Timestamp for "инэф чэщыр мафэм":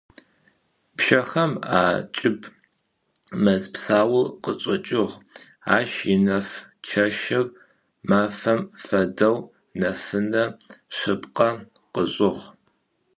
6.13-8.59